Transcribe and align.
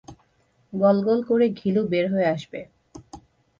গল-গল 0.73 1.19
করে 1.23 1.45
ঘিলু 1.49 1.81
বের 1.87 2.05
হয়ে 2.13 2.27
আসবে। 2.27 2.59